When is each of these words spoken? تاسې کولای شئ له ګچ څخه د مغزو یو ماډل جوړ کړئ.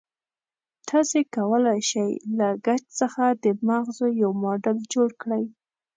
تاسې 0.89 1.19
کولای 1.35 1.79
شئ 1.89 2.09
له 2.37 2.47
ګچ 2.65 2.83
څخه 2.99 3.23
د 3.43 3.45
مغزو 3.67 4.07
یو 4.21 4.31
ماډل 4.43 4.77
جوړ 4.93 5.09
کړئ. 5.21 5.43